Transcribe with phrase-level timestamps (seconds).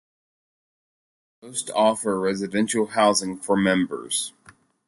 [1.43, 4.33] Most offer residential housing for members.